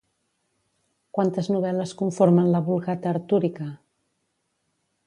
[1.17, 3.71] Quantes novel·les conformen la Vulgata artúrica?